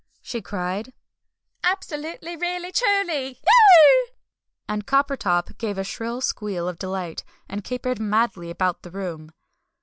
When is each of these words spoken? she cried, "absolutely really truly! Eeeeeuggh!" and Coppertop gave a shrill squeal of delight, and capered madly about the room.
she 0.23 0.41
cried, 0.41 0.93
"absolutely 1.63 2.35
really 2.35 2.71
truly! 2.71 3.35
Eeeeeuggh!" 3.35 4.07
and 4.67 4.87
Coppertop 4.87 5.55
gave 5.59 5.77
a 5.77 5.83
shrill 5.83 6.21
squeal 6.21 6.67
of 6.67 6.79
delight, 6.79 7.23
and 7.47 7.63
capered 7.63 7.99
madly 7.99 8.49
about 8.49 8.81
the 8.81 8.89
room. 8.89 9.31